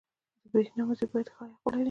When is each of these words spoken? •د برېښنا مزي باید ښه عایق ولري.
•د 0.41 0.43
برېښنا 0.51 0.83
مزي 0.87 1.05
باید 1.11 1.27
ښه 1.33 1.39
عایق 1.43 1.59
ولري. 1.63 1.79